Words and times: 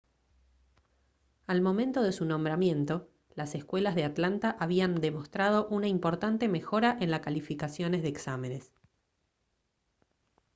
al 1.45 1.61
momento 1.61 2.01
de 2.01 2.11
su 2.11 2.25
nombramiento 2.25 3.07
las 3.35 3.53
escuelas 3.53 3.93
de 3.93 4.03
atlanta 4.03 4.57
habían 4.59 4.95
demostrado 4.95 5.67
una 5.67 5.87
importante 5.87 6.47
mejora 6.47 6.97
en 7.01 7.11
las 7.11 7.19
calificaciones 7.19 8.01
de 8.01 8.07
exámenes 8.07 8.71